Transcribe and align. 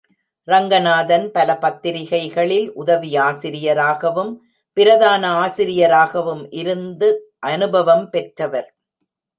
ரங்கநாதன் 0.47 1.25
பல 1.31 1.49
பத்திரிகைகளில் 1.57 2.67
உதவி 2.73 3.11
ஆசிரியராகவும், 3.17 4.33
பிரதான 4.77 5.23
ஆசிரியராகவும் 5.37 6.43
இருந்து 6.51 7.09
அனுபவம் 7.39 8.09
பெற்றவர். 8.09 8.69